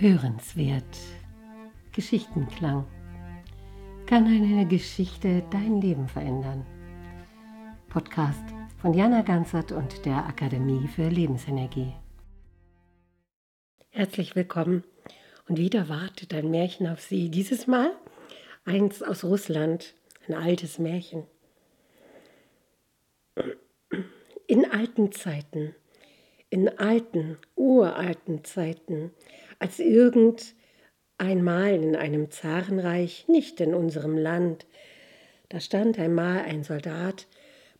Hörenswert. 0.00 0.84
Geschichtenklang. 1.92 2.86
Kann 4.04 4.26
eine 4.26 4.66
Geschichte 4.66 5.42
dein 5.50 5.80
Leben 5.80 6.06
verändern? 6.06 6.66
Podcast 7.88 8.44
von 8.76 8.92
Jana 8.92 9.22
Ganzert 9.22 9.72
und 9.72 10.04
der 10.04 10.26
Akademie 10.26 10.86
für 10.86 11.08
Lebensenergie. 11.08 11.94
Herzlich 13.88 14.36
willkommen 14.36 14.84
und 15.48 15.56
wieder 15.56 15.88
wartet 15.88 16.34
ein 16.34 16.50
Märchen 16.50 16.88
auf 16.88 17.00
Sie. 17.00 17.30
Dieses 17.30 17.66
Mal 17.66 17.90
eins 18.66 19.02
aus 19.02 19.24
Russland, 19.24 19.94
ein 20.28 20.34
altes 20.34 20.78
Märchen. 20.78 21.22
In 24.46 24.70
alten 24.70 25.10
Zeiten 25.12 25.74
in 26.50 26.68
alten, 26.78 27.38
uralten 27.56 28.44
Zeiten, 28.44 29.10
als 29.58 29.78
irgend 29.78 30.54
einmal 31.18 31.74
in 31.74 31.96
einem 31.96 32.30
Zarenreich, 32.30 33.26
nicht 33.28 33.60
in 33.60 33.74
unserem 33.74 34.16
Land, 34.18 34.66
da 35.48 35.60
stand 35.60 35.98
einmal 35.98 36.40
ein 36.40 36.64
Soldat 36.64 37.26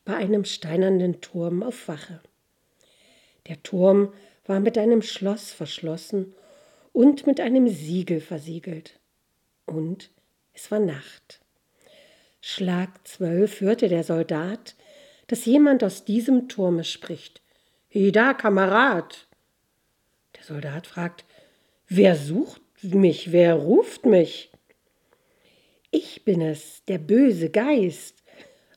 bei 0.05 0.15
einem 0.15 0.45
steinernen 0.45 1.21
Turm 1.21 1.63
auf 1.63 1.87
Wache. 1.87 2.21
Der 3.47 3.61
Turm 3.63 4.13
war 4.45 4.59
mit 4.59 4.77
einem 4.77 5.01
Schloss 5.01 5.51
verschlossen 5.51 6.33
und 6.93 7.27
mit 7.27 7.39
einem 7.39 7.67
Siegel 7.67 8.21
versiegelt. 8.21 8.99
Und 9.65 10.09
es 10.53 10.71
war 10.71 10.79
Nacht. 10.79 11.41
Schlag 12.41 13.05
zwölf 13.07 13.59
hörte 13.59 13.89
der 13.89 14.03
Soldat, 14.03 14.75
dass 15.27 15.45
jemand 15.45 15.83
aus 15.83 16.05
diesem 16.05 16.47
Turme 16.47 16.85
spricht. 16.85 17.41
Heda, 17.89 18.33
Kamerad. 18.33 19.27
Der 20.35 20.43
Soldat 20.43 20.87
fragt, 20.87 21.25
wer 21.87 22.15
sucht 22.15 22.61
mich, 22.81 23.31
wer 23.31 23.55
ruft 23.55 24.05
mich? 24.05 24.51
Ich 25.91 26.25
bin 26.25 26.41
es, 26.41 26.83
der 26.87 26.97
böse 26.97 27.49
Geist, 27.49 28.23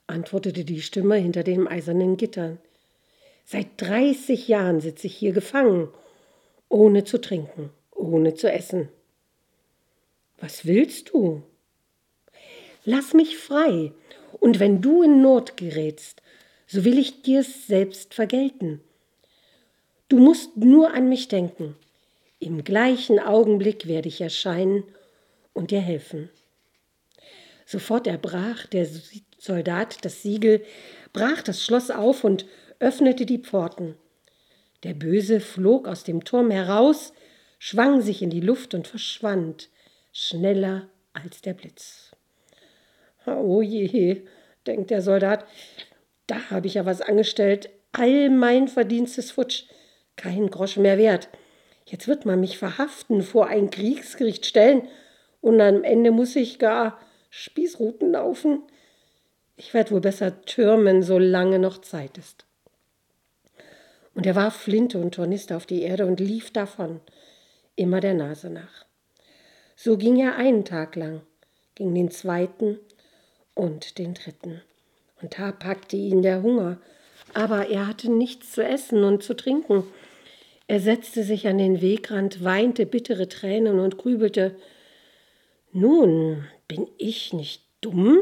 antwortete 0.07 0.65
die 0.65 0.81
Stimme 0.81 1.17
hinter 1.17 1.43
den 1.43 1.69
eisernen 1.69 2.17
Gittern. 2.17 2.59
Seit 3.45 3.67
dreißig 3.77 4.49
Jahren 4.49 4.81
sitze 4.81 5.07
ich 5.07 5.17
hier 5.17 5.33
gefangen, 5.33 5.89
ohne 6.69 7.05
zu 7.05 7.21
trinken, 7.21 7.71
ohne 7.91 8.35
zu 8.35 8.51
essen. 8.51 8.89
Was 10.39 10.65
willst 10.65 11.11
du? 11.11 11.43
Lass 12.85 13.13
mich 13.13 13.37
frei, 13.37 13.93
und 14.39 14.59
wenn 14.59 14.81
du 14.81 15.03
in 15.03 15.21
Not 15.21 15.57
gerätst, 15.57 16.23
so 16.67 16.85
will 16.85 16.99
ich 16.99 17.23
dir's 17.23 17.67
selbst 17.67 18.15
vergelten. 18.15 18.81
Du 20.09 20.19
musst 20.19 20.57
nur 20.57 20.95
an 20.95 21.09
mich 21.09 21.29
denken. 21.29 21.77
Im 22.43 22.65
gleichen 22.65 23.21
Augenblick 23.21 23.87
werde 23.87 24.09
ich 24.09 24.23
erscheinen 24.23 24.85
und 25.53 25.71
dir 25.71 25.81
helfen. 25.81 26.31
Sofort 27.67 28.07
erbrach 28.07 28.67
der 28.67 28.89
Soldat 29.39 30.05
das 30.07 30.23
Siegel, 30.23 30.65
brach 31.13 31.43
das 31.43 31.63
Schloss 31.63 31.91
auf 31.91 32.25
und 32.25 32.47
öffnete 32.79 33.27
die 33.27 33.39
Pforten. 33.39 33.95
Der 34.85 34.95
Böse 34.95 35.41
flog 35.41 35.87
aus 35.87 36.03
dem 36.03 36.25
Turm 36.25 36.51
heraus, 36.51 37.13
schwang 37.59 38.01
sich 38.01 38.23
in 38.23 38.31
die 38.31 38.41
Luft 38.41 38.73
und 38.73 38.89
verschwand, 38.89 39.69
schneller 40.11 40.89
als 41.13 41.43
der 41.43 41.53
Blitz. 41.53 42.13
Oh 43.27 43.61
je, 43.61 44.23
denkt 44.67 44.91
der 44.91 45.03
Soldat, 45.03 45.45
da 46.27 46.51
habe 46.51 46.69
ich 46.69 46.75
ja 46.75 46.87
was 46.87 47.03
angestellt, 47.03 47.69
all 47.93 48.31
mein 48.31 48.67
Verdienst 48.67 49.19
ist 49.19 49.33
futsch 49.33 49.65
kein 50.17 50.49
Groschen 50.49 50.83
mehr 50.83 50.97
wert. 50.97 51.29
Jetzt 51.91 52.07
wird 52.07 52.25
man 52.25 52.39
mich 52.39 52.57
verhaften, 52.57 53.21
vor 53.21 53.49
ein 53.49 53.71
Kriegsgericht 53.71 54.47
stellen 54.47 54.83
und 55.41 55.61
am 55.61 55.83
Ende 55.83 56.13
muss 56.13 56.37
ich 56.37 56.61
gar 56.61 57.01
Spießruten 57.31 58.13
laufen. 58.13 58.63
Ich 59.57 59.75
werde 59.75 59.91
wohl 59.91 60.01
besser 60.01 60.43
türmen, 60.43 61.03
solange 61.03 61.59
noch 61.59 61.79
Zeit 61.81 62.17
ist. 62.17 62.47
Und 64.15 64.25
er 64.25 64.37
warf 64.37 64.55
Flinte 64.55 64.99
und 64.99 65.17
Tornister 65.17 65.57
auf 65.57 65.67
die 65.67 65.83
Erde 65.83 66.07
und 66.07 66.21
lief 66.21 66.53
davon, 66.53 67.01
immer 67.75 67.99
der 67.99 68.15
Nase 68.15 68.51
nach. 68.51 68.87
So 69.75 69.97
ging 69.97 70.17
er 70.21 70.37
einen 70.37 70.65
Tag 70.65 70.95
lang, 70.95 71.23
ging 71.75 71.93
den 71.93 72.13
zweiten 72.13 72.79
und 73.55 73.99
den 73.99 74.15
dritten. 74.15 74.63
Und 75.21 75.41
da 75.41 75.51
packte 75.51 75.97
ihn 75.97 76.23
der 76.23 76.43
Hunger, 76.43 76.79
aber 77.35 77.69
er 77.69 77.89
hatte 77.89 78.13
nichts 78.13 78.53
zu 78.53 78.65
essen 78.65 79.03
und 79.03 79.25
zu 79.25 79.35
trinken. 79.35 79.85
Er 80.71 80.79
setzte 80.79 81.25
sich 81.25 81.49
an 81.49 81.59
den 81.59 81.81
Wegrand, 81.81 82.45
weinte 82.45 82.87
bittere 82.87 83.29
Tränen 83.29 83.81
und 83.81 83.99
grübelte. 83.99 84.55
Nun, 85.73 86.45
bin 86.69 86.87
ich 86.97 87.33
nicht 87.33 87.65
dumm? 87.81 88.21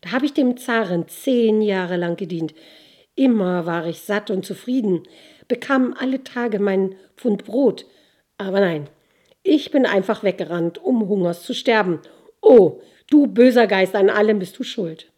Da 0.00 0.12
habe 0.12 0.24
ich 0.24 0.32
dem 0.32 0.56
Zaren 0.56 1.08
zehn 1.08 1.60
Jahre 1.60 1.96
lang 1.96 2.14
gedient. 2.14 2.54
Immer 3.16 3.66
war 3.66 3.88
ich 3.88 4.02
satt 4.02 4.30
und 4.30 4.46
zufrieden, 4.46 5.02
bekam 5.48 5.92
alle 5.98 6.22
Tage 6.22 6.60
mein 6.60 6.94
Pfund 7.16 7.44
Brot. 7.44 7.86
Aber 8.38 8.60
nein, 8.60 8.88
ich 9.42 9.72
bin 9.72 9.84
einfach 9.84 10.22
weggerannt, 10.22 10.78
um 10.78 11.08
Hungers 11.08 11.42
zu 11.42 11.54
sterben. 11.54 11.98
Oh, 12.40 12.80
du 13.08 13.26
böser 13.26 13.66
Geist, 13.66 13.96
an 13.96 14.10
allem 14.10 14.38
bist 14.38 14.56
du 14.60 14.62
schuld. 14.62 15.10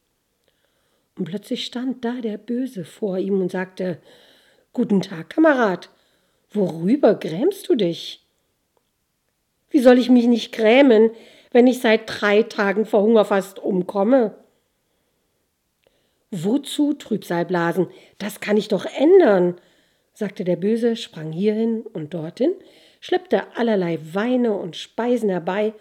Und 1.18 1.26
plötzlich 1.26 1.66
stand 1.66 2.02
da 2.02 2.22
der 2.22 2.38
Böse 2.38 2.86
vor 2.86 3.18
ihm 3.18 3.42
und 3.42 3.52
sagte 3.52 3.98
Guten 4.72 5.02
Tag, 5.02 5.28
Kamerad. 5.28 5.90
Worüber 6.52 7.14
grämst 7.14 7.68
du 7.68 7.74
dich? 7.74 8.26
Wie 9.70 9.80
soll 9.80 9.98
ich 9.98 10.10
mich 10.10 10.26
nicht 10.26 10.52
grämen, 10.52 11.10
wenn 11.50 11.66
ich 11.66 11.80
seit 11.80 12.02
drei 12.06 12.42
Tagen 12.42 12.84
vor 12.84 13.02
Hunger 13.02 13.24
fast 13.24 13.58
umkomme? 13.58 14.34
Wozu 16.30 16.94
Trübsalblasen? 16.94 17.88
Das 18.18 18.40
kann 18.40 18.56
ich 18.56 18.68
doch 18.68 18.84
ändern, 18.84 19.56
sagte 20.14 20.44
der 20.44 20.56
Böse, 20.56 20.96
sprang 20.96 21.32
hierhin 21.32 21.82
und 21.82 22.14
dorthin, 22.14 22.52
schleppte 23.00 23.56
allerlei 23.56 23.98
Weine 24.12 24.54
und 24.54 24.76
Speisen 24.76 25.30
herbei 25.30 25.74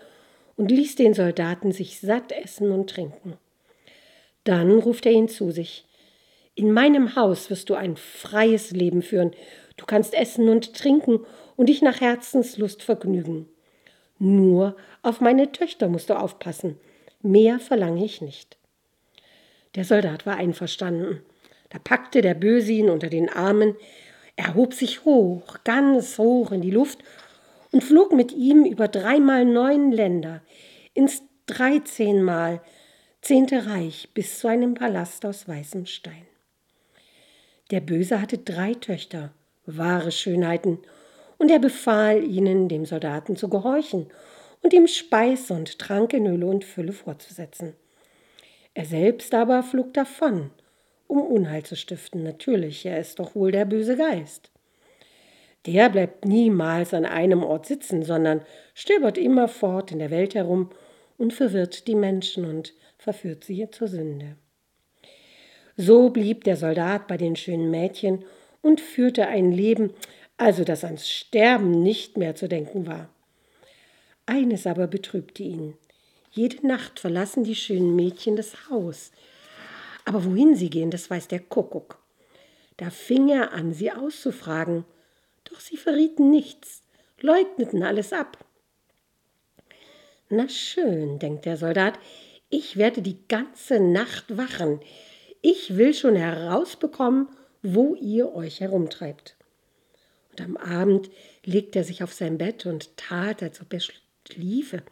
und 0.56 0.72
ließ 0.72 0.96
den 0.96 1.14
Soldaten 1.14 1.72
sich 1.72 2.00
satt 2.00 2.32
essen 2.32 2.72
und 2.72 2.90
trinken. 2.90 3.38
Dann 4.44 4.80
ruft 4.80 5.06
er 5.06 5.12
ihn 5.12 5.28
zu 5.28 5.52
sich. 5.52 5.86
In 6.56 6.74
meinem 6.74 7.16
Haus 7.16 7.50
wirst 7.50 7.70
du 7.70 7.76
ein 7.76 7.96
freies 7.96 8.72
Leben 8.72 9.02
führen 9.02 9.32
Du 9.82 9.88
kannst 9.88 10.14
essen 10.14 10.48
und 10.48 10.76
trinken 10.76 11.26
und 11.56 11.68
dich 11.68 11.82
nach 11.82 12.02
Herzenslust 12.02 12.84
vergnügen. 12.84 13.50
Nur 14.20 14.76
auf 15.02 15.22
meine 15.22 15.52
Töchter 15.52 15.90
musst 15.90 16.12
du 16.12 16.20
aufpassen. 16.20 16.80
Mehr 17.24 17.60
verlange 17.60 18.06
ich 18.06 18.22
nicht. 18.22 18.58
Der 19.74 19.84
Soldat 19.84 20.28
war 20.28 20.38
einverstanden. 20.38 21.24
Da 21.70 21.80
packte 21.80 22.22
der 22.22 22.36
Böse 22.36 22.74
ihn 22.74 22.92
unter 22.92 23.10
den 23.10 23.28
Armen, 23.28 23.76
erhob 24.36 24.76
sich 24.76 25.04
hoch, 25.04 25.58
ganz 25.64 26.20
hoch 26.20 26.52
in 26.52 26.62
die 26.62 26.70
Luft 26.70 27.00
und 27.72 27.84
flog 27.84 28.12
mit 28.14 28.32
ihm 28.34 28.64
über 28.64 28.88
dreimal 28.88 29.46
neun 29.46 29.92
Länder, 29.92 30.44
ins 30.94 31.24
dreizehnmal 31.48 32.62
zehnte 33.24 33.66
Reich 33.66 34.10
bis 34.14 34.38
zu 34.38 34.48
einem 34.48 34.76
Palast 34.76 35.26
aus 35.26 35.48
weißem 35.48 35.88
Stein. 35.88 36.28
Der 37.72 37.80
Böse 37.80 38.22
hatte 38.22 38.38
drei 38.38 38.76
Töchter, 38.76 39.34
wahre 39.78 40.12
Schönheiten, 40.12 40.80
und 41.38 41.50
er 41.50 41.60
befahl 41.60 42.24
ihnen, 42.24 42.70
dem 42.70 42.86
Soldaten 42.86 43.36
zu 43.36 43.50
gehorchen 43.50 44.08
und 44.62 44.74
ihm 44.74 44.88
Speis 44.88 45.50
und 45.50 45.80
Trank 45.80 46.14
in 46.14 46.28
Hülle 46.28 46.46
und 46.46 46.64
Fülle 46.64 46.94
vorzusetzen. 46.94 47.74
Er 48.76 48.86
selbst 48.86 49.34
aber 49.34 49.64
flog 49.64 49.94
davon, 49.94 50.52
um 51.08 51.20
Unheil 51.22 51.64
zu 51.64 51.76
stiften. 51.76 52.24
Natürlich, 52.24 52.86
er 52.86 53.00
ist 53.00 53.20
doch 53.20 53.34
wohl 53.34 53.52
der 53.52 53.66
böse 53.66 53.98
Geist. 53.98 54.52
Der 55.66 55.90
bleibt 55.90 56.26
niemals 56.26 56.94
an 56.94 57.06
einem 57.06 57.44
Ort 57.44 57.66
sitzen, 57.66 58.04
sondern 58.04 58.42
stöbert 58.74 59.18
immerfort 59.18 59.92
in 59.92 60.00
der 60.00 60.10
Welt 60.10 60.36
herum 60.36 60.70
und 61.18 61.34
verwirrt 61.34 61.88
die 61.88 61.96
Menschen 61.96 62.46
und 62.46 62.74
verführt 62.98 63.44
sie 63.44 63.68
zur 63.70 63.88
Sünde. 63.88 64.38
So 65.76 66.10
blieb 66.10 66.44
der 66.44 66.56
Soldat 66.56 67.08
bei 67.08 67.18
den 67.18 67.36
schönen 67.36 67.72
Mädchen 67.72 68.26
und 68.62 68.82
führte 68.82 69.28
ein 69.28 69.52
Leben, 69.52 69.94
also 70.38 70.64
das 70.64 70.84
ans 70.84 71.10
Sterben 71.10 71.84
nicht 71.84 72.18
mehr 72.18 72.36
zu 72.36 72.48
denken 72.48 72.88
war. 72.88 73.10
Eines 74.26 74.66
aber 74.68 74.88
betrübte 74.88 75.44
ihn. 75.44 75.76
Jede 76.32 76.66
Nacht 76.66 77.00
verlassen 77.00 77.44
die 77.44 77.56
schönen 77.56 77.96
Mädchen 77.96 78.36
das 78.36 78.70
Haus. 78.70 79.12
Aber 80.06 80.24
wohin 80.24 80.56
sie 80.56 80.70
gehen, 80.70 80.90
das 80.90 81.10
weiß 81.10 81.28
der 81.28 81.40
Kuckuck. 81.42 82.00
Da 82.78 82.90
fing 82.90 83.30
er 83.30 83.54
an, 83.54 83.74
sie 83.74 83.92
auszufragen. 83.92 84.86
Doch 85.44 85.60
sie 85.60 85.78
verrieten 85.78 86.32
nichts, 86.32 86.84
leugneten 87.20 87.84
alles 87.84 88.14
ab. 88.14 88.44
Na 90.30 90.48
schön, 90.48 91.20
denkt 91.20 91.46
der 91.46 91.58
Soldat, 91.58 92.00
ich 92.50 92.78
werde 92.78 93.02
die 93.02 93.28
ganze 93.28 93.80
Nacht 93.80 94.38
wachen. 94.38 94.80
Ich 95.42 95.76
will 95.76 95.94
schon 95.94 96.16
herausbekommen, 96.16 97.28
wo 97.62 97.96
ihr 97.96 98.34
euch 98.34 98.60
herumtreibt. 98.60 99.36
Und 100.32 100.42
am 100.42 100.58
Abend 100.58 101.10
legte 101.44 101.80
er 101.80 101.86
sich 101.86 102.04
auf 102.04 102.14
sein 102.14 102.38
Bett 102.38 102.66
und 102.66 102.96
tat, 102.98 103.44
als 103.44 103.62
ob 103.62 103.74
er 103.74 103.82
schliefe. 104.30 104.84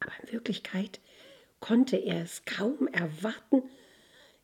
Aber 0.00 0.12
in 0.22 0.32
Wirklichkeit 0.32 1.00
konnte 1.60 1.96
er 1.96 2.22
es 2.22 2.44
kaum 2.44 2.88
erwarten, 2.88 3.62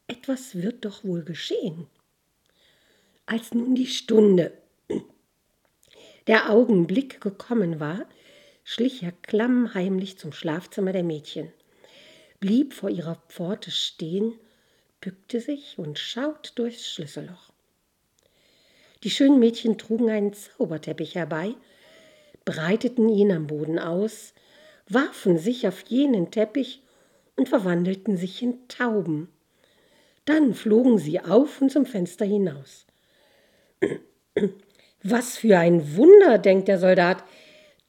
etwas 0.06 0.54
wird 0.54 0.84
doch 0.84 1.04
wohl 1.04 1.22
geschehen. 1.22 1.86
Als 3.26 3.52
nun 3.54 3.74
die 3.74 3.86
Stunde, 3.86 4.52
der 6.26 6.50
Augenblick 6.50 7.20
gekommen 7.20 7.78
war, 7.78 8.06
schlich 8.64 9.02
er 9.02 9.12
klammheimlich 9.12 10.18
zum 10.18 10.32
Schlafzimmer 10.32 10.92
der 10.92 11.04
Mädchen, 11.04 11.52
blieb 12.40 12.72
vor 12.72 12.90
ihrer 12.90 13.16
Pforte 13.28 13.70
stehen, 13.70 14.32
bückte 15.00 15.40
sich 15.40 15.78
und 15.78 15.98
schaut 15.98 16.52
durchs 16.56 16.88
Schlüsselloch. 16.90 17.49
Die 19.02 19.10
schönen 19.10 19.38
Mädchen 19.38 19.78
trugen 19.78 20.10
einen 20.10 20.34
Zauberteppich 20.34 21.14
herbei, 21.14 21.54
breiteten 22.44 23.08
ihn 23.08 23.32
am 23.32 23.46
Boden 23.46 23.78
aus, 23.78 24.34
warfen 24.88 25.38
sich 25.38 25.66
auf 25.66 25.82
jenen 25.88 26.30
Teppich 26.30 26.82
und 27.36 27.48
verwandelten 27.48 28.16
sich 28.16 28.42
in 28.42 28.68
Tauben. 28.68 29.28
Dann 30.26 30.54
flogen 30.54 30.98
sie 30.98 31.20
auf 31.20 31.62
und 31.62 31.70
zum 31.70 31.86
Fenster 31.86 32.26
hinaus. 32.26 32.86
Was 35.02 35.38
für 35.38 35.58
ein 35.58 35.96
Wunder, 35.96 36.36
denkt 36.36 36.68
der 36.68 36.78
Soldat, 36.78 37.24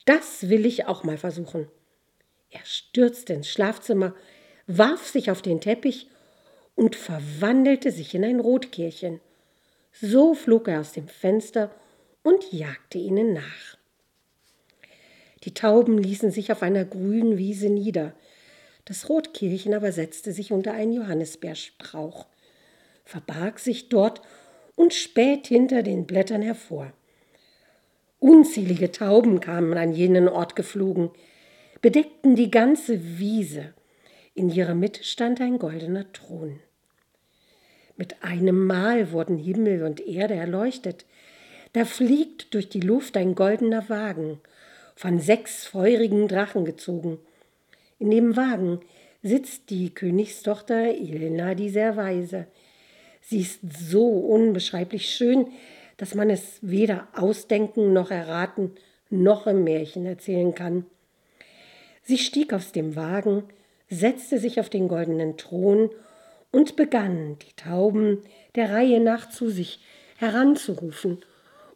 das 0.06 0.50
will 0.50 0.66
ich 0.66 0.86
auch 0.86 1.04
mal 1.04 1.18
versuchen. 1.18 1.68
Er 2.50 2.64
stürzte 2.64 3.34
ins 3.34 3.50
Schlafzimmer, 3.50 4.16
warf 4.68 5.08
sich 5.08 5.30
auf 5.30 5.42
den 5.42 5.60
Teppich 5.60 6.08
und 6.76 6.96
verwandelte 6.96 7.92
sich 7.92 8.16
in 8.16 8.24
ein 8.24 8.40
Rotkehlchen. 8.40 9.20
So 9.92 10.34
flog 10.34 10.68
er 10.68 10.80
aus 10.80 10.94
dem 10.94 11.08
Fenster 11.08 11.72
und 12.24 12.52
jagte 12.52 12.98
ihnen 12.98 13.34
nach. 13.34 13.78
Die 15.44 15.54
Tauben 15.54 15.98
ließen 15.98 16.32
sich 16.32 16.52
auf 16.52 16.62
einer 16.62 16.86
grünen 16.86 17.38
Wiese 17.38 17.70
nieder. 17.70 18.14
Das 18.86 19.10
Rotkehlchen 19.10 19.74
aber 19.74 19.92
setzte 19.92 20.32
sich 20.32 20.52
unter 20.52 20.74
einen 20.74 20.94
Johannisbeerstrauch, 20.94 22.28
verbarg 23.06 23.60
sich 23.60 23.90
dort 23.90 24.22
und 24.76 24.94
späht 24.94 25.48
hinter 25.48 25.84
den 25.84 26.06
Blättern 26.06 26.42
hervor. 26.42 26.94
Unzählige 28.20 28.92
Tauben 28.92 29.40
kamen 29.40 29.78
an 29.78 29.94
jenen 29.94 30.28
Ort 30.28 30.56
geflogen, 30.56 31.10
bedeckten 31.82 32.36
die 32.36 32.52
ganze 32.52 33.18
Wiese. 33.18 33.74
In 34.36 34.50
ihrer 34.50 34.76
Mitte 34.76 35.04
stand 35.04 35.42
ein 35.42 35.58
goldener 35.58 36.12
Thron. 36.14 36.60
Mit 38.02 38.24
einem 38.24 38.66
Mal 38.66 39.12
wurden 39.12 39.38
Himmel 39.38 39.84
und 39.84 40.00
Erde 40.00 40.34
erleuchtet. 40.34 41.06
Da 41.74 41.86
fliegt 41.86 42.52
durch 42.56 42.68
die 42.68 42.80
Luft 42.80 43.16
ein 43.16 43.36
goldener 43.36 43.90
Wagen, 43.90 44.40
von 44.96 45.20
sechs 45.20 45.68
feurigen 45.68 46.28
Drachen 46.28 46.66
gezogen. 46.66 47.20
In 48.00 48.10
dem 48.10 48.36
Wagen 48.36 48.80
sitzt 49.22 49.70
die 49.70 49.94
Königstochter 49.94 50.86
Elena 50.86 51.54
die 51.54 51.70
sehr 51.70 51.96
weise. 51.96 52.48
Sie 53.22 53.42
ist 53.42 53.60
so 53.72 54.08
unbeschreiblich 54.08 55.14
schön, 55.14 55.50
dass 55.98 56.16
man 56.16 56.32
es 56.32 56.58
weder 56.64 57.08
ausdenken 57.14 57.94
noch 57.94 58.10
erraten 58.10 58.72
noch 59.12 59.46
im 59.46 59.64
Märchen 59.64 60.08
erzählen 60.08 60.56
kann. 60.56 60.88
Sie 62.02 62.18
stieg 62.18 62.52
aus 62.52 62.72
dem 62.72 62.96
Wagen, 62.96 63.44
setzte 63.92 64.40
sich 64.40 64.60
auf 64.60 64.72
den 64.72 64.88
goldenen 64.88 65.38
Thron 65.38 65.92
und 66.52 66.76
begann, 66.76 67.38
die 67.40 67.54
Tauben 67.56 68.22
der 68.56 68.72
Reihe 68.72 69.00
nach 69.00 69.30
zu 69.30 69.50
sich 69.50 69.80
heranzurufen 70.18 71.24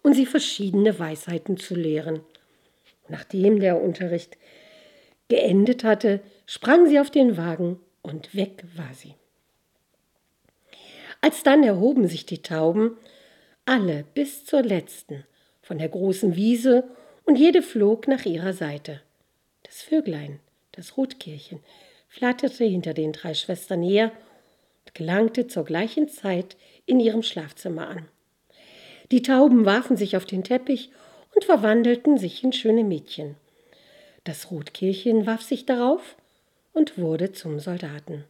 und 0.04 0.14
sie 0.14 0.26
verschiedene 0.26 1.00
Weisheiten 1.00 1.58
zu 1.58 1.76
lehren. 1.76 2.20
Nachdem 3.08 3.60
der 3.60 3.82
Unterricht 3.82 4.38
geendet 5.30 5.84
hatte, 5.84 6.22
sprang 6.46 6.88
sie 6.88 7.00
auf 7.00 7.10
den 7.10 7.38
Wagen 7.38 7.80
und 8.02 8.36
weg 8.36 8.64
war 8.76 8.94
sie. 8.94 9.16
Alsdann 11.22 11.64
erhoben 11.64 12.08
sich 12.08 12.26
die 12.26 12.44
Tauben, 12.44 12.98
alle 13.66 14.06
bis 14.14 14.46
zur 14.46 14.62
letzten, 14.62 15.24
von 15.62 15.80
der 15.80 15.90
großen 15.90 16.36
Wiese, 16.36 16.84
und 17.24 17.40
jede 17.40 17.64
flog 17.64 18.08
nach 18.08 18.26
ihrer 18.26 18.54
Seite. 18.54 19.02
Das 19.64 19.82
Vöglein, 19.82 20.40
das 20.74 20.98
Rotkehlchen, 20.98 21.62
flatterte 22.08 22.66
hinter 22.66 22.94
den 22.94 23.12
drei 23.12 23.34
Schwestern 23.34 23.82
her 23.82 24.12
gelangte 24.96 25.46
zur 25.46 25.66
gleichen 25.66 26.10
Zeit 26.10 26.58
in 26.88 27.00
ihrem 27.00 27.22
Schlafzimmer 27.22 27.88
an. 27.88 28.08
Die 29.12 29.22
Tauben 29.22 29.66
warfen 29.66 29.98
sich 29.98 30.18
auf 30.18 30.26
den 30.26 30.44
Teppich 30.44 30.90
und 31.36 31.46
verwandelten 31.46 32.18
sich 32.18 32.44
in 32.44 32.54
schöne 32.54 32.84
Mädchen. 32.84 33.36
Das 34.24 34.50
Rotkehlchen 34.50 35.28
warf 35.28 35.44
sich 35.44 35.68
darauf 35.68 36.16
und 36.74 36.98
wurde 36.98 37.32
zum 37.32 37.60
Soldaten. 37.60 38.24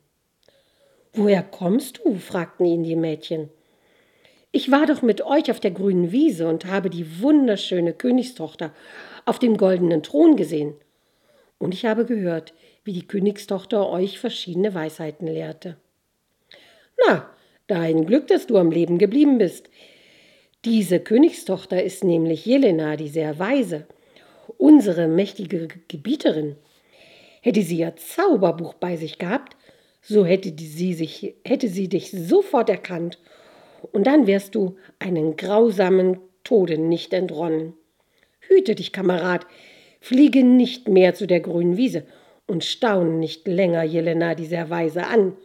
Woher 1.14 1.44
kommst 1.44 2.02
du? 2.04 2.16
fragten 2.16 2.66
ihn 2.66 2.84
die 2.84 2.98
Mädchen. 2.98 3.50
Ich 4.52 4.72
war 4.72 4.86
doch 4.86 5.02
mit 5.02 5.22
euch 5.22 5.52
auf 5.52 5.62
der 5.62 5.72
grünen 5.72 6.12
Wiese 6.12 6.48
und 6.48 6.66
habe 6.66 6.90
die 6.90 7.22
wunderschöne 7.22 7.94
Königstochter 7.94 8.74
auf 9.26 9.40
dem 9.40 9.56
goldenen 9.56 10.04
Thron 10.04 10.36
gesehen. 10.36 10.76
Und 11.58 11.74
ich 11.74 11.86
habe 11.86 12.06
gehört, 12.06 12.54
wie 12.84 12.94
die 12.94 13.08
Königstochter 13.08 13.90
euch 13.90 14.20
verschiedene 14.20 14.74
Weisheiten 14.74 15.28
lehrte. 15.28 15.78
Na, 17.06 17.30
dein 17.68 18.06
Glück, 18.06 18.28
dass 18.28 18.48
du 18.48 18.58
am 18.58 18.72
Leben 18.72 18.98
geblieben 18.98 19.38
bist. 19.38 19.70
Diese 20.64 21.00
Königstochter 21.00 21.84
ist 21.84 22.04
nämlich 22.04 22.46
Jelena, 22.46 22.96
die 22.96 23.10
sehr 23.10 23.38
weise, 23.38 23.86
unsere 24.58 25.08
mächtige 25.08 25.68
Gebieterin. 25.88 26.56
Hätte 27.42 27.62
sie 27.62 27.78
ihr 27.78 27.96
Zauberbuch 27.96 28.74
bei 28.74 28.96
sich 28.96 29.20
gehabt, 29.20 29.56
so 30.02 30.26
hätte 30.26 30.54
sie, 30.58 30.94
sich, 30.94 31.36
hätte 31.46 31.68
sie 31.68 31.90
dich 31.90 32.12
sofort 32.12 32.70
erkannt, 32.70 33.20
und 33.92 34.08
dann 34.08 34.26
wärst 34.26 34.56
du 34.56 34.78
einen 34.98 35.36
grausamen 35.38 36.18
Tode 36.44 36.80
nicht 36.80 37.14
entronnen. 37.14 37.74
Hüte 38.40 38.74
dich, 38.74 38.92
Kamerad, 38.92 39.46
fliege 40.00 40.44
nicht 40.44 40.88
mehr 40.88 41.14
zu 41.14 41.28
der 41.28 41.40
grünen 41.40 41.78
Wiese 41.78 42.06
und 42.48 42.64
staune 42.64 43.12
nicht 43.12 43.48
länger 43.48 43.84
Jelena, 43.84 44.34
die 44.34 44.46
sehr 44.46 44.70
weise, 44.70 45.06
an 45.06 45.38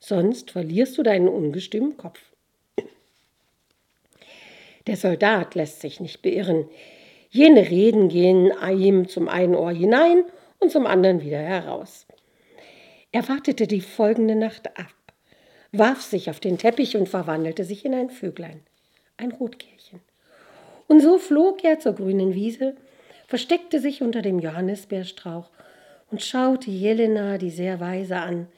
sonst 0.00 0.50
verlierst 0.50 0.98
du 0.98 1.02
deinen 1.02 1.28
ungestümen 1.28 1.96
Kopf. 1.96 2.20
Der 4.86 4.96
Soldat 4.96 5.54
lässt 5.54 5.80
sich 5.80 6.00
nicht 6.00 6.22
beirren. 6.22 6.68
Jene 7.28 7.70
Reden 7.70 8.08
gehen 8.08 8.50
ihm 8.76 9.08
zum 9.08 9.28
einen 9.28 9.54
Ohr 9.54 9.70
hinein 9.70 10.24
und 10.58 10.72
zum 10.72 10.86
anderen 10.86 11.22
wieder 11.22 11.38
heraus. 11.38 12.06
Er 13.12 13.28
wartete 13.28 13.66
die 13.66 13.82
folgende 13.82 14.34
Nacht 14.34 14.78
ab, 14.78 14.94
warf 15.70 16.02
sich 16.02 16.30
auf 16.30 16.40
den 16.40 16.58
Teppich 16.58 16.96
und 16.96 17.08
verwandelte 17.08 17.64
sich 17.64 17.84
in 17.84 17.94
ein 17.94 18.10
Vöglein, 18.10 18.62
ein 19.16 19.32
Rotkehlchen. 19.32 20.00
Und 20.88 21.00
so 21.00 21.18
flog 21.18 21.62
er 21.62 21.78
zur 21.78 21.92
grünen 21.92 22.34
Wiese, 22.34 22.74
versteckte 23.28 23.78
sich 23.80 24.02
unter 24.02 24.22
dem 24.22 24.40
Johannisbeerstrauch 24.40 25.50
und 26.10 26.22
schaute 26.22 26.70
Jelena, 26.70 27.38
die 27.38 27.50
sehr 27.50 27.78
weise, 27.78 28.16
an, 28.16 28.48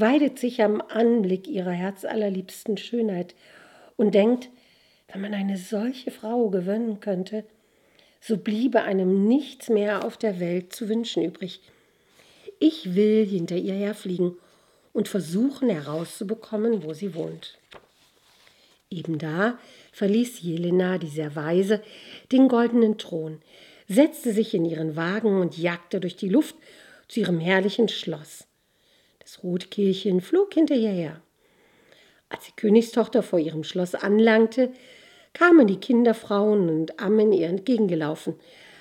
weidet 0.00 0.38
sich 0.38 0.62
am 0.62 0.80
Anblick 0.80 1.46
ihrer 1.46 1.72
herzallerliebsten 1.72 2.76
Schönheit 2.76 3.34
und 3.96 4.14
denkt, 4.14 4.50
wenn 5.12 5.20
man 5.20 5.34
eine 5.34 5.56
solche 5.56 6.10
Frau 6.10 6.48
gewöhnen 6.50 7.00
könnte, 7.00 7.44
so 8.20 8.36
bliebe 8.36 8.82
einem 8.82 9.26
nichts 9.26 9.68
mehr 9.68 10.04
auf 10.04 10.16
der 10.16 10.40
Welt 10.40 10.72
zu 10.72 10.88
wünschen 10.88 11.24
übrig. 11.24 11.60
Ich 12.58 12.94
will 12.94 13.26
hinter 13.26 13.56
ihr 13.56 13.74
herfliegen 13.74 14.36
und 14.92 15.08
versuchen 15.08 15.70
herauszubekommen, 15.70 16.84
wo 16.84 16.92
sie 16.92 17.14
wohnt. 17.14 17.58
Eben 18.90 19.18
da 19.18 19.58
verließ 19.92 20.42
Jelena, 20.42 20.98
die 20.98 21.08
sehr 21.08 21.36
weise, 21.36 21.82
den 22.32 22.48
goldenen 22.48 22.98
Thron, 22.98 23.40
setzte 23.88 24.32
sich 24.32 24.52
in 24.52 24.64
ihren 24.64 24.96
Wagen 24.96 25.40
und 25.40 25.56
jagte 25.56 26.00
durch 26.00 26.16
die 26.16 26.28
Luft 26.28 26.56
zu 27.08 27.20
ihrem 27.20 27.40
herrlichen 27.40 27.88
Schloss. 27.88 28.46
Das 29.30 29.44
Rotkehlchen 29.44 30.20
flog 30.20 30.54
hinter 30.54 30.74
ihr 30.74 30.90
her. 30.90 31.22
Als 32.30 32.46
die 32.46 32.56
Königstochter 32.56 33.22
vor 33.22 33.38
ihrem 33.38 33.62
Schloss 33.62 33.94
anlangte, 33.94 34.72
kamen 35.34 35.68
die 35.68 35.78
Kinderfrauen 35.78 36.68
und 36.68 36.98
Ammen 36.98 37.32
ihr 37.32 37.46
entgegengelaufen, 37.46 38.34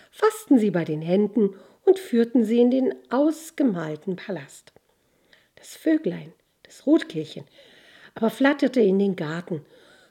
fassten 0.10 0.58
sie 0.58 0.72
bei 0.72 0.86
den 0.86 1.04
Händen 1.04 1.54
und 1.86 2.00
führten 2.00 2.46
sie 2.46 2.62
in 2.62 2.72
den 2.72 2.96
ausgemalten 3.12 4.16
Palast. 4.16 4.74
Das 5.56 5.76
Vöglein, 5.76 6.34
das 6.64 6.88
Rotkehlchen, 6.88 7.44
aber 8.16 8.32
flatterte 8.32 8.82
in 8.82 8.98
den 8.98 9.16
Garten, 9.16 9.64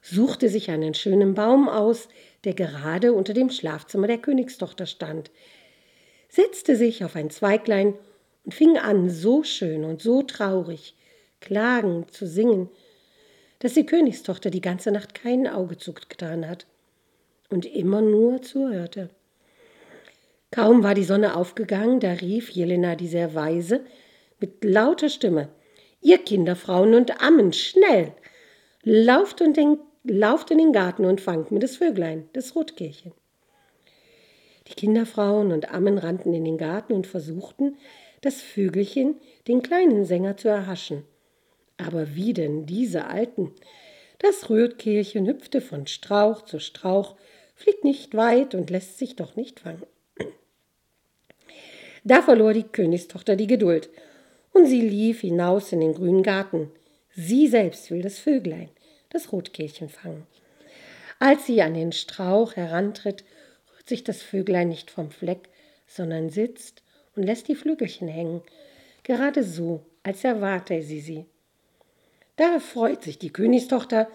suchte 0.02 0.48
sich 0.48 0.70
einen 0.70 0.94
schönen 0.94 1.34
Baum 1.34 1.68
aus, 1.68 2.08
der 2.44 2.54
gerade 2.54 3.12
unter 3.12 3.34
dem 3.34 3.50
Schlafzimmer 3.50 4.06
der 4.06 4.18
Königstochter 4.18 4.86
stand, 4.86 5.32
setzte 6.28 6.76
sich 6.76 7.02
auf 7.02 7.16
ein 7.16 7.30
Zweiglein 7.30 7.94
und 8.48 8.54
fing 8.54 8.78
an, 8.78 9.10
so 9.10 9.42
schön 9.42 9.84
und 9.84 10.00
so 10.00 10.22
traurig, 10.22 10.94
klagend 11.38 12.12
zu 12.12 12.26
singen, 12.26 12.70
dass 13.58 13.74
die 13.74 13.84
Königstochter 13.84 14.48
die 14.48 14.62
ganze 14.62 14.90
Nacht 14.90 15.14
kein 15.14 15.46
Auge 15.46 15.76
zugetan 15.76 16.48
hat. 16.48 16.66
und 17.50 17.66
immer 17.66 18.00
nur 18.00 18.40
zuhörte. 18.40 19.10
Kaum 20.50 20.82
war 20.82 20.94
die 20.94 21.04
Sonne 21.04 21.36
aufgegangen, 21.36 22.00
da 22.00 22.12
rief 22.12 22.48
Jelena 22.48 22.94
die 22.94 23.06
sehr 23.06 23.34
weise 23.34 23.84
mit 24.40 24.64
lauter 24.64 25.10
Stimme: 25.10 25.50
Ihr 26.00 26.16
Kinderfrauen 26.16 26.94
und 26.94 27.20
Ammen, 27.22 27.52
schnell! 27.52 28.14
Lauft, 28.82 29.42
und 29.42 29.58
den, 29.58 29.78
lauft 30.04 30.50
in 30.50 30.56
den 30.56 30.72
Garten 30.72 31.04
und 31.04 31.20
fangt 31.20 31.50
mir 31.50 31.58
das 31.58 31.76
Vöglein, 31.76 32.30
das 32.32 32.56
Rotkehlchen. 32.56 33.12
Die 34.68 34.74
Kinderfrauen 34.74 35.52
und 35.52 35.70
Ammen 35.70 35.98
rannten 35.98 36.32
in 36.32 36.46
den 36.46 36.56
Garten 36.56 36.94
und 36.94 37.06
versuchten, 37.06 37.76
das 38.20 38.40
Vögelchen, 38.40 39.16
den 39.46 39.62
kleinen 39.62 40.04
Sänger, 40.04 40.36
zu 40.36 40.48
erhaschen. 40.48 41.04
Aber 41.76 42.14
wie 42.14 42.32
denn 42.32 42.66
diese 42.66 43.06
Alten? 43.06 43.52
Das 44.18 44.50
Rotkehlchen 44.50 45.26
hüpfte 45.26 45.60
von 45.60 45.86
Strauch 45.86 46.42
zu 46.42 46.58
Strauch, 46.58 47.16
fliegt 47.54 47.84
nicht 47.84 48.14
weit 48.16 48.54
und 48.54 48.70
lässt 48.70 48.98
sich 48.98 49.16
doch 49.16 49.36
nicht 49.36 49.60
fangen. 49.60 49.86
Da 52.04 52.22
verlor 52.22 52.52
die 52.52 52.64
Königstochter 52.64 53.36
die 53.36 53.46
Geduld, 53.46 53.90
und 54.52 54.66
sie 54.66 54.80
lief 54.80 55.20
hinaus 55.20 55.72
in 55.72 55.80
den 55.80 55.94
grünen 55.94 56.22
Garten. 56.22 56.70
Sie 57.14 57.46
selbst 57.46 57.90
will 57.90 58.02
das 58.02 58.18
Vöglein, 58.18 58.70
das 59.10 59.30
Rotkehlchen 59.32 59.88
fangen. 59.88 60.26
Als 61.20 61.46
sie 61.46 61.62
an 61.62 61.74
den 61.74 61.92
Strauch 61.92 62.56
herantritt, 62.56 63.24
rührt 63.74 63.88
sich 63.88 64.04
das 64.04 64.22
Vöglein 64.22 64.68
nicht 64.68 64.90
vom 64.90 65.10
Fleck, 65.10 65.48
sondern 65.86 66.30
sitzt 66.30 66.82
und 67.18 67.24
lässt 67.24 67.48
die 67.48 67.56
Flügelchen 67.56 68.06
hängen, 68.06 68.42
gerade 69.02 69.42
so, 69.42 69.84
als 70.04 70.22
erwarte 70.22 70.80
sie 70.82 71.00
sie. 71.00 71.26
Da 72.36 72.60
freut 72.60 73.02
sich 73.02 73.18
die 73.18 73.32
Königstochter, 73.32 74.08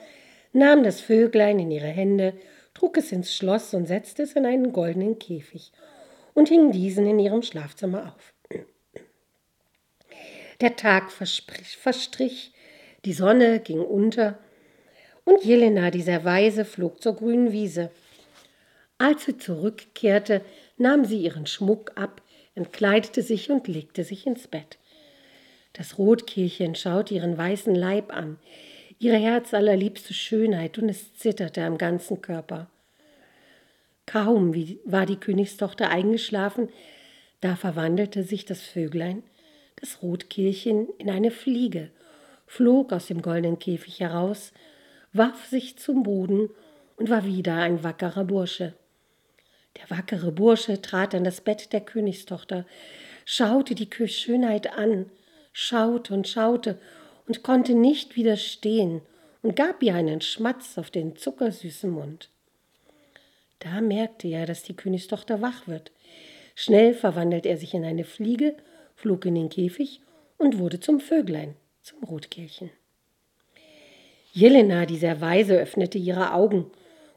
nahm 0.54 0.84
das 0.84 1.02
Vöglein 1.02 1.60
in 1.60 1.70
ihre 1.70 1.88
Hände, 1.88 2.34
trug 2.74 2.96
es 2.98 3.12
ins 3.12 3.36
Schloss 3.36 3.74
und 3.74 3.88
setzte 3.88 4.24
es 4.24 4.34
in 4.34 4.46
einen 4.46 4.72
goldenen 4.72 5.20
Käfig 5.20 5.74
und 6.34 6.48
hing 6.48 6.72
diesen 6.72 7.06
in 7.06 7.20
ihrem 7.20 7.42
Schlafzimmer 7.42 8.16
auf. 8.16 8.34
Der 10.62 10.78
Tag 10.78 11.12
verstrich, 11.12 12.54
die 13.04 13.14
Sonne 13.14 13.60
ging 13.60 13.82
unter, 13.82 14.40
und 15.26 15.44
Jelena, 15.44 15.92
dieser 15.92 16.24
Weise, 16.24 16.64
flog 16.64 17.02
zur 17.02 17.18
grünen 17.18 17.52
Wiese. 17.52 17.92
Als 18.98 19.26
sie 19.26 19.38
zurückkehrte, 19.38 20.42
nahm 20.78 21.04
sie 21.04 21.20
ihren 21.20 21.48
Schmuck 21.48 21.92
ab, 21.96 22.22
entkleidete 22.56 23.22
sich 23.22 23.50
und 23.50 23.68
legte 23.68 24.04
sich 24.04 24.28
ins 24.28 24.48
Bett. 24.48 24.78
Das 25.74 25.98
Rotkehlchen 25.98 26.76
schaute 26.76 27.16
ihren 27.16 27.38
weißen 27.38 27.74
Leib 27.74 28.14
an, 28.16 28.38
ihre 29.00 29.18
herzallerliebste 29.18 30.14
Schönheit, 30.14 30.78
und 30.78 30.88
es 30.90 31.16
zitterte 31.16 31.64
am 31.64 31.78
ganzen 31.78 32.22
Körper. 32.22 32.70
Kaum 34.06 34.54
war 34.86 35.06
die 35.06 35.16
Königstochter 35.16 35.90
eingeschlafen, 35.90 36.70
da 37.42 37.56
verwandelte 37.56 38.24
sich 38.24 38.46
das 38.46 38.62
Vöglein, 38.62 39.24
das 39.78 40.02
Rotkehlchen, 40.02 40.88
in 40.98 41.10
eine 41.10 41.32
Fliege, 41.32 41.90
flog 42.46 42.94
aus 42.94 43.08
dem 43.08 43.22
goldenen 43.22 43.60
Käfig 43.60 44.00
heraus, 44.00 44.54
warf 45.12 45.48
sich 45.48 45.78
zum 45.78 46.04
Boden 46.04 46.50
und 46.98 47.10
war 47.10 47.26
wieder 47.26 47.56
ein 47.56 47.84
wackerer 47.84 48.24
Bursche. 48.24 48.74
Der 49.78 49.90
wackere 49.90 50.32
Bursche 50.32 50.82
trat 50.82 51.16
an 51.16 51.24
das 51.24 51.42
Bett 51.42 51.74
der 51.74 51.82
Königstochter, 51.82 52.66
schaute 53.26 53.76
die 53.76 53.90
Schönheit 54.08 54.78
an, 54.78 55.10
schaute 55.52 56.14
und 56.14 56.28
schaute 56.28 56.80
und 57.28 57.44
konnte 57.44 57.74
nicht 57.74 58.16
widerstehen 58.16 59.02
und 59.42 59.56
gab 59.56 59.82
ihr 59.82 59.96
einen 59.96 60.22
Schmatz 60.22 60.78
auf 60.78 60.92
den 60.92 61.16
zuckersüßen 61.16 61.90
Mund. 61.90 62.30
Da 63.60 63.82
merkte 63.82 64.28
er, 64.28 64.46
dass 64.46 64.64
die 64.64 64.76
Königstochter 64.76 65.42
wach 65.42 65.68
wird. 65.68 65.92
Schnell 66.56 66.94
verwandelte 66.94 67.50
er 67.50 67.58
sich 67.58 67.74
in 67.74 67.86
eine 67.86 68.04
Fliege, 68.04 68.56
flog 68.96 69.26
in 69.26 69.36
den 69.36 69.50
Käfig 69.50 70.02
und 70.38 70.60
wurde 70.60 70.80
zum 70.80 71.00
Vöglein, 71.00 71.56
zum 71.82 72.04
Rotkehlchen. 72.04 72.70
Jelena, 74.34 74.86
die 74.86 74.98
sehr 74.98 75.22
weise, 75.22 75.56
öffnete 75.56 75.98
ihre 75.98 76.34
Augen, 76.34 76.66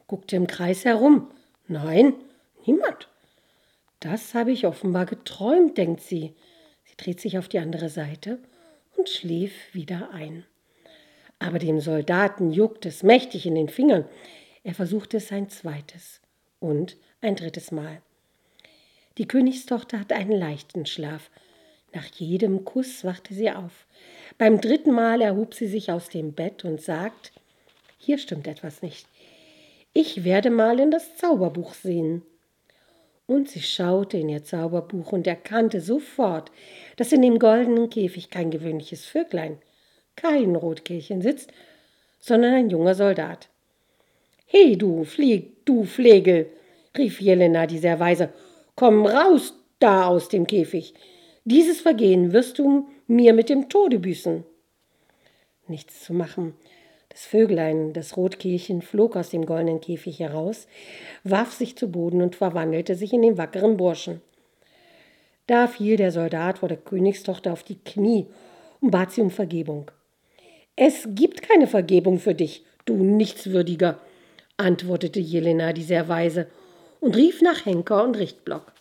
guckte 0.07 0.35
im 0.35 0.47
Kreis 0.47 0.85
herum. 0.85 1.29
Nein, 1.67 2.13
niemand. 2.67 3.07
Das 3.99 4.33
habe 4.33 4.51
ich 4.51 4.67
offenbar 4.67 5.05
geträumt, 5.05 5.77
denkt 5.77 6.01
sie. 6.01 6.35
Sie 6.83 6.95
dreht 6.97 7.19
sich 7.19 7.37
auf 7.37 7.47
die 7.47 7.59
andere 7.59 7.89
Seite 7.89 8.39
und 8.95 9.09
schlief 9.09 9.73
wieder 9.73 10.11
ein. 10.11 10.45
Aber 11.39 11.59
dem 11.59 11.79
Soldaten 11.79 12.51
juckt 12.51 12.85
es 12.85 13.03
mächtig 13.03 13.45
in 13.45 13.55
den 13.55 13.69
Fingern. 13.69 14.05
Er 14.63 14.73
versuchte 14.73 15.17
es 15.17 15.31
ein 15.31 15.49
zweites 15.49 16.21
und 16.59 16.97
ein 17.21 17.35
drittes 17.35 17.71
Mal. 17.71 18.01
Die 19.17 19.27
Königstochter 19.27 19.99
hatte 19.99 20.15
einen 20.15 20.31
leichten 20.31 20.85
Schlaf. 20.85 21.31
Nach 21.93 22.05
jedem 22.05 22.65
Kuss 22.65 23.03
wachte 23.03 23.33
sie 23.33 23.49
auf. 23.51 23.87
Beim 24.37 24.61
dritten 24.61 24.91
Mal 24.91 25.21
erhob 25.21 25.53
sie 25.53 25.67
sich 25.67 25.91
aus 25.91 26.09
dem 26.09 26.33
Bett 26.33 26.65
und 26.65 26.81
sagt, 26.81 27.31
hier 27.97 28.17
stimmt 28.17 28.47
etwas 28.47 28.81
nicht. 28.81 29.07
Ich 29.93 30.23
werde 30.23 30.51
mal 30.51 30.79
in 30.79 30.91
das 30.91 31.17
Zauberbuch 31.17 31.73
sehen. 31.73 32.21
Und 33.27 33.49
sie 33.49 33.61
schaute 33.61 34.17
in 34.17 34.29
ihr 34.29 34.43
Zauberbuch 34.43 35.11
und 35.11 35.27
erkannte 35.27 35.81
sofort, 35.81 36.49
dass 36.95 37.11
in 37.11 37.21
dem 37.21 37.39
goldenen 37.39 37.89
Käfig 37.89 38.29
kein 38.29 38.51
gewöhnliches 38.51 39.05
Vöglein, 39.05 39.57
kein 40.15 40.55
Rotkehlchen 40.55 41.21
sitzt, 41.21 41.51
sondern 42.19 42.53
ein 42.53 42.69
junger 42.69 42.95
Soldat. 42.95 43.49
He, 44.45 44.77
du 44.77 45.03
Flieg, 45.03 45.65
du 45.65 45.83
Flegel, 45.83 46.49
rief 46.97 47.19
Jelena, 47.19 47.67
die 47.67 47.79
sehr 47.79 47.99
weise, 47.99 48.29
komm 48.75 49.05
raus 49.05 49.53
da 49.79 50.07
aus 50.07 50.29
dem 50.29 50.47
Käfig. 50.47 50.93
Dieses 51.43 51.81
Vergehen 51.81 52.31
wirst 52.31 52.59
du 52.59 52.87
mir 53.07 53.33
mit 53.33 53.49
dem 53.49 53.67
Tode 53.67 53.99
büßen. 53.99 54.45
Nichts 55.67 56.05
zu 56.05 56.13
machen. 56.13 56.55
Das 57.17 57.25
Vöglein, 57.25 57.93
das 57.93 58.15
Rotkehlchen, 58.15 58.83
flog 58.83 59.15
aus 59.15 59.31
dem 59.31 59.47
goldenen 59.47 59.81
Käfig 59.81 60.19
heraus, 60.19 60.67
warf 61.23 61.51
sich 61.51 61.75
zu 61.75 61.89
Boden 61.89 62.21
und 62.21 62.35
verwandelte 62.35 62.93
sich 62.93 63.11
in 63.11 63.23
den 63.23 63.39
wackeren 63.39 63.75
Burschen. 63.75 64.21
Da 65.47 65.65
fiel 65.65 65.97
der 65.97 66.11
Soldat 66.11 66.59
vor 66.59 66.69
der 66.69 66.77
Königstochter 66.77 67.53
auf 67.53 67.63
die 67.63 67.79
Knie 67.79 68.27
und 68.81 68.91
bat 68.91 69.11
sie 69.11 69.21
um 69.21 69.31
Vergebung. 69.31 69.89
Es 70.75 71.07
gibt 71.09 71.41
keine 71.41 71.65
Vergebung 71.65 72.19
für 72.19 72.35
dich, 72.35 72.63
du 72.85 72.93
Nichtswürdiger, 73.03 73.99
antwortete 74.57 75.19
Jelena, 75.19 75.73
die 75.73 75.81
sehr 75.81 76.07
weise, 76.07 76.45
und 76.99 77.15
rief 77.15 77.41
nach 77.41 77.65
Henker 77.65 78.03
und 78.03 78.19
Richtblock, 78.19 78.73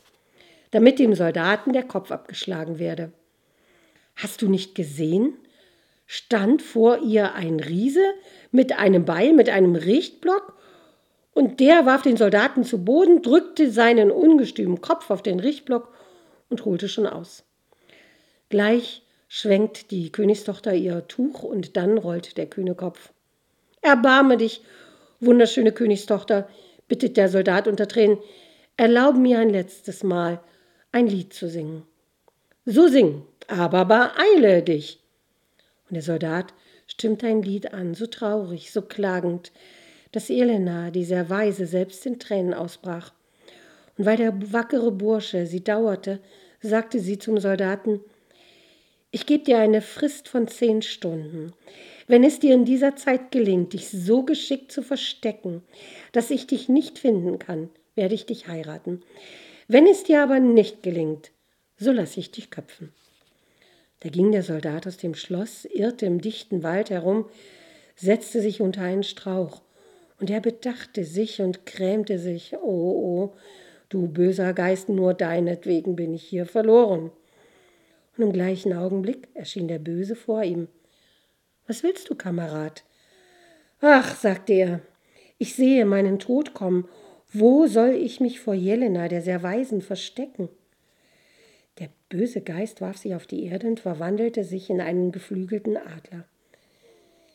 damit 0.72 0.98
dem 0.98 1.14
Soldaten 1.14 1.72
der 1.72 1.84
Kopf 1.84 2.10
abgeschlagen 2.10 2.78
werde. 2.78 3.12
Hast 4.14 4.42
du 4.42 4.50
nicht 4.50 4.74
gesehen? 4.74 5.38
Stand 6.06 6.62
vor 6.62 6.98
ihr 6.98 7.34
ein 7.34 7.60
Riese 7.60 8.04
mit 8.50 8.78
einem 8.78 9.04
Beil, 9.04 9.32
mit 9.32 9.48
einem 9.48 9.74
Richtblock, 9.74 10.54
und 11.32 11.60
der 11.60 11.84
warf 11.84 12.00
den 12.00 12.16
Soldaten 12.16 12.64
zu 12.64 12.82
Boden, 12.82 13.20
drückte 13.20 13.70
seinen 13.70 14.10
ungestümen 14.10 14.80
Kopf 14.80 15.10
auf 15.10 15.22
den 15.22 15.38
Richtblock 15.38 15.92
und 16.48 16.64
holte 16.64 16.88
schon 16.88 17.06
aus. 17.06 17.44
Gleich 18.48 19.02
schwenkt 19.28 19.90
die 19.90 20.10
Königstochter 20.10 20.74
ihr 20.74 21.06
Tuch 21.08 21.42
und 21.42 21.76
dann 21.76 21.98
rollt 21.98 22.38
der 22.38 22.46
kühne 22.46 22.74
Kopf. 22.74 23.12
Erbarme 23.82 24.38
dich, 24.38 24.62
Wunderschöne 25.20 25.72
Königstochter, 25.72 26.48
bittet 26.88 27.16
der 27.16 27.28
Soldat 27.28 27.68
unter 27.68 27.88
Tränen, 27.88 28.18
erlaube 28.76 29.18
mir 29.18 29.38
ein 29.38 29.50
letztes 29.50 30.02
Mal 30.02 30.40
ein 30.92 31.06
Lied 31.06 31.32
zu 31.32 31.48
singen. 31.48 31.84
So 32.66 32.88
sing, 32.88 33.22
aber 33.48 33.84
beeile 33.86 34.62
dich. 34.62 35.00
Und 35.88 35.94
der 35.94 36.02
Soldat 36.02 36.54
stimmt 36.86 37.24
ein 37.24 37.42
Lied 37.42 37.72
an, 37.72 37.94
so 37.94 38.06
traurig, 38.06 38.72
so 38.72 38.82
klagend, 38.82 39.52
dass 40.12 40.30
Elena, 40.30 40.90
die 40.90 41.04
sehr 41.04 41.30
weise, 41.30 41.66
selbst 41.66 42.06
in 42.06 42.18
Tränen 42.18 42.54
ausbrach. 42.54 43.12
Und 43.98 44.06
weil 44.06 44.16
der 44.16 44.52
wackere 44.52 44.90
Bursche 44.90 45.46
sie 45.46 45.62
dauerte, 45.62 46.20
sagte 46.60 47.00
sie 47.00 47.18
zum 47.18 47.38
Soldaten, 47.38 48.00
ich 49.10 49.26
gebe 49.26 49.44
dir 49.44 49.58
eine 49.58 49.80
Frist 49.80 50.28
von 50.28 50.48
zehn 50.48 50.82
Stunden. 50.82 51.52
Wenn 52.06 52.22
es 52.22 52.38
dir 52.38 52.54
in 52.54 52.64
dieser 52.64 52.96
Zeit 52.96 53.30
gelingt, 53.30 53.72
dich 53.72 53.88
so 53.88 54.22
geschickt 54.22 54.70
zu 54.70 54.82
verstecken, 54.82 55.62
dass 56.12 56.30
ich 56.30 56.46
dich 56.46 56.68
nicht 56.68 56.98
finden 56.98 57.38
kann, 57.38 57.70
werde 57.94 58.14
ich 58.14 58.26
dich 58.26 58.46
heiraten. 58.46 59.02
Wenn 59.68 59.86
es 59.86 60.04
dir 60.04 60.22
aber 60.22 60.38
nicht 60.38 60.82
gelingt, 60.82 61.32
so 61.78 61.92
lasse 61.92 62.20
ich 62.20 62.30
dich 62.30 62.50
köpfen. 62.50 62.92
Da 64.06 64.12
ging 64.12 64.30
der 64.30 64.44
Soldat 64.44 64.86
aus 64.86 64.98
dem 64.98 65.16
Schloss, 65.16 65.64
irrte 65.64 66.06
im 66.06 66.20
dichten 66.20 66.62
Wald 66.62 66.90
herum, 66.90 67.24
setzte 67.96 68.40
sich 68.40 68.60
unter 68.60 68.82
einen 68.82 69.02
Strauch, 69.02 69.62
und 70.20 70.30
er 70.30 70.40
bedachte 70.40 71.04
sich 71.04 71.42
und 71.42 71.66
grämte 71.66 72.20
sich, 72.20 72.54
oh, 72.54 73.32
oh, 73.32 73.34
du 73.88 74.06
böser 74.06 74.52
Geist, 74.52 74.88
nur 74.88 75.12
deinetwegen 75.12 75.96
bin 75.96 76.14
ich 76.14 76.22
hier 76.22 76.46
verloren. 76.46 77.10
Und 78.16 78.22
im 78.22 78.32
gleichen 78.32 78.72
Augenblick 78.74 79.26
erschien 79.34 79.66
der 79.66 79.80
Böse 79.80 80.14
vor 80.14 80.44
ihm. 80.44 80.68
Was 81.66 81.82
willst 81.82 82.08
du, 82.08 82.14
Kamerad? 82.14 82.84
Ach, 83.80 84.14
sagte 84.14 84.52
er, 84.52 84.80
ich 85.36 85.56
sehe 85.56 85.84
meinen 85.84 86.20
Tod 86.20 86.54
kommen. 86.54 86.88
Wo 87.32 87.66
soll 87.66 87.90
ich 87.90 88.20
mich 88.20 88.38
vor 88.38 88.54
Jelena, 88.54 89.08
der 89.08 89.22
sehr 89.22 89.42
Weisen, 89.42 89.82
verstecken? 89.82 90.48
Der 91.78 91.90
böse 92.08 92.40
Geist 92.40 92.80
warf 92.80 92.96
sich 92.96 93.14
auf 93.14 93.26
die 93.26 93.44
Erde 93.44 93.66
und 93.66 93.80
verwandelte 93.80 94.44
sich 94.44 94.70
in 94.70 94.80
einen 94.80 95.12
geflügelten 95.12 95.76
Adler. 95.76 96.24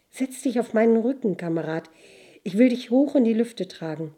Setz 0.10 0.42
dich 0.42 0.60
auf 0.60 0.74
meinen 0.74 0.98
Rücken, 0.98 1.38
Kamerad. 1.38 1.90
Ich 2.44 2.58
will 2.58 2.70
dich 2.70 2.90
hoch 2.90 3.16
in 3.16 3.24
die 3.24 3.34
Lüfte 3.34 3.68
tragen. 3.68 4.16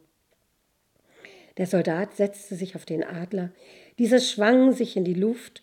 Der 1.58 1.68
Soldat 1.68 2.16
setzte 2.16 2.56
sich 2.56 2.76
auf 2.76 2.86
den 2.86 3.04
Adler. 3.04 3.52
Dieser 4.00 4.20
schwang 4.20 4.72
sich 4.72 4.98
in 4.98 5.04
die 5.04 5.14
Luft 5.14 5.62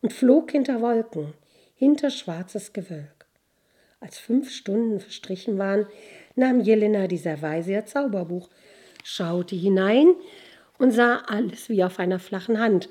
und 0.00 0.12
flog 0.12 0.52
hinter 0.52 0.80
Wolken, 0.80 1.34
hinter 1.74 2.10
schwarzes 2.10 2.72
Gewölk. 2.72 3.26
Als 4.00 4.18
fünf 4.18 4.50
Stunden 4.50 5.00
verstrichen 5.00 5.58
waren, 5.58 5.86
nahm 6.36 6.60
Jelena 6.60 7.08
dieser 7.08 7.42
Weise 7.42 7.72
ihr 7.72 7.84
Zauberbuch, 7.84 8.48
schaute 9.02 9.56
hinein 9.56 10.14
und 10.78 10.92
sah 10.92 11.16
alles 11.26 11.68
wie 11.68 11.82
auf 11.82 11.98
einer 11.98 12.20
flachen 12.20 12.60
Hand. 12.60 12.88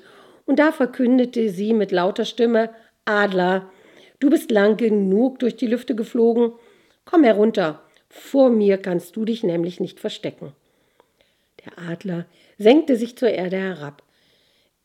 Und 0.48 0.58
da 0.58 0.72
verkündete 0.72 1.50
sie 1.50 1.74
mit 1.74 1.92
lauter 1.92 2.24
Stimme: 2.24 2.70
Adler, 3.04 3.70
du 4.18 4.30
bist 4.30 4.50
lang 4.50 4.78
genug 4.78 5.40
durch 5.40 5.56
die 5.56 5.66
Lüfte 5.66 5.94
geflogen. 5.94 6.52
Komm 7.04 7.22
herunter, 7.22 7.82
vor 8.08 8.48
mir 8.48 8.78
kannst 8.78 9.14
du 9.14 9.26
dich 9.26 9.42
nämlich 9.42 9.78
nicht 9.78 10.00
verstecken. 10.00 10.54
Der 11.66 11.78
Adler 11.90 12.24
senkte 12.56 12.96
sich 12.96 13.18
zur 13.18 13.28
Erde 13.28 13.58
herab. 13.58 14.02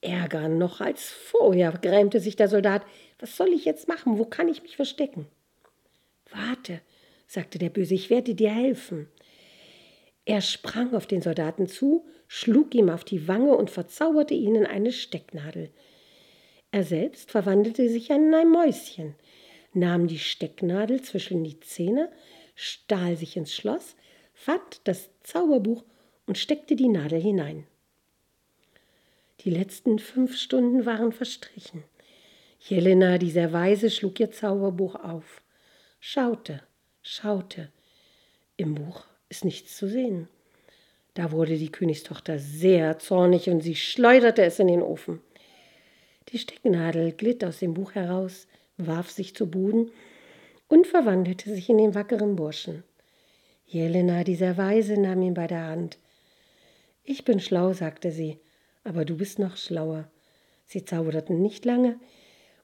Ärger 0.02 0.50
noch 0.50 0.82
als 0.82 1.10
vorher, 1.10 1.72
grämte 1.72 2.20
sich 2.20 2.36
der 2.36 2.50
Soldat. 2.50 2.82
Was 3.20 3.38
soll 3.38 3.54
ich 3.54 3.64
jetzt 3.64 3.88
machen? 3.88 4.18
Wo 4.18 4.26
kann 4.26 4.50
ich 4.50 4.64
mich 4.64 4.76
verstecken? 4.76 5.28
Warte, 6.30 6.82
sagte 7.26 7.58
der 7.58 7.70
Böse, 7.70 7.94
ich 7.94 8.10
werde 8.10 8.36
dir 8.36 8.52
helfen. 8.52 9.08
Er 10.26 10.42
sprang 10.42 10.94
auf 10.94 11.08
den 11.08 11.22
Soldaten 11.22 11.68
zu, 11.68 12.06
schlug 12.36 12.74
ihm 12.74 12.90
auf 12.90 13.04
die 13.04 13.28
Wange 13.28 13.56
und 13.56 13.70
verzauberte 13.70 14.34
ihn 14.34 14.56
in 14.56 14.66
eine 14.66 14.92
Stecknadel. 14.92 15.70
Er 16.72 16.84
selbst 16.84 17.30
verwandelte 17.30 17.88
sich 17.90 18.10
in 18.10 18.34
ein 18.34 18.50
Mäuschen, 18.50 19.14
nahm 19.74 20.08
die 20.08 20.18
Stecknadel 20.18 21.04
zwischen 21.04 21.44
die 21.44 21.60
Zähne, 21.60 22.12
stahl 22.56 23.18
sich 23.18 23.38
ins 23.38 23.54
Schloss, 23.54 23.96
fand 24.34 24.82
das 24.86 25.12
Zauberbuch 25.22 25.84
und 26.26 26.40
steckte 26.40 26.76
die 26.76 26.88
Nadel 26.88 27.22
hinein. 27.22 27.68
Die 29.42 29.52
letzten 29.52 30.00
fünf 30.00 30.36
Stunden 30.36 30.88
waren 30.88 31.12
verstrichen. 31.12 31.84
Jelena, 32.60 33.20
die 33.20 33.30
sehr 33.30 33.54
weise, 33.54 33.92
schlug 33.92 34.20
ihr 34.20 34.32
Zauberbuch 34.32 34.96
auf, 34.96 35.44
schaute, 36.00 36.64
schaute. 37.04 37.72
Im 38.58 38.74
Buch 38.74 39.06
ist 39.30 39.46
nichts 39.46 39.78
zu 39.78 39.88
sehen. 39.88 40.30
Da 41.14 41.32
wurde 41.32 41.58
die 41.58 41.72
Königstochter 41.72 42.40
sehr 42.40 42.98
zornig 42.98 43.50
und 43.50 43.62
sie 43.62 43.76
schleuderte 43.76 44.44
es 44.44 44.60
in 44.60 44.68
den 44.68 44.82
Ofen. 44.82 45.22
Die 46.30 46.40
Stecknadel 46.40 47.12
glitt 47.12 47.44
aus 47.44 47.60
dem 47.60 47.76
Buch 47.76 47.94
heraus, 47.94 48.48
warf 48.78 49.12
sich 49.12 49.36
zu 49.36 49.50
Boden 49.50 49.92
und 50.68 50.88
verwandelte 50.88 51.54
sich 51.54 51.70
in 51.70 51.78
den 51.78 51.94
wackeren 51.94 52.36
Burschen. 52.36 52.84
Jelena, 53.68 54.24
dieser 54.24 54.58
Weise, 54.58 55.00
nahm 55.00 55.22
ihn 55.22 55.36
bei 55.36 55.46
der 55.46 55.68
Hand. 55.68 56.00
Ich 57.04 57.26
bin 57.26 57.40
schlau, 57.40 57.74
sagte 57.74 58.12
sie, 58.12 58.40
aber 58.84 59.06
du 59.06 59.18
bist 59.18 59.38
noch 59.38 59.58
schlauer. 59.58 60.10
Sie 60.66 60.84
zauberten 60.84 61.42
nicht 61.42 61.66
lange 61.66 62.00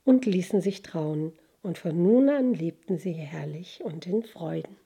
und 0.05 0.25
ließen 0.25 0.61
sich 0.61 0.81
trauen, 0.81 1.33
und 1.61 1.77
von 1.77 2.01
nun 2.01 2.29
an 2.29 2.53
lebten 2.53 2.97
sie 2.97 3.11
herrlich 3.11 3.81
und 3.83 4.07
in 4.07 4.23
Freuden. 4.23 4.77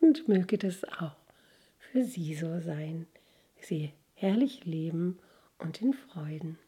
Und 0.00 0.28
möge 0.28 0.58
das 0.58 0.84
auch 0.84 1.25
für 1.96 2.04
sie 2.04 2.34
so 2.34 2.60
sein, 2.60 3.06
sie 3.58 3.90
herrlich 4.12 4.66
leben 4.66 5.18
und 5.56 5.80
in 5.80 5.94
Freuden. 5.94 6.58